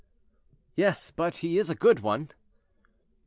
"Yes; 0.73 1.11
but 1.11 1.37
he 1.45 1.59
is 1.59 1.69
a 1.69 1.75
good 1.75 1.99
one." 1.99 2.31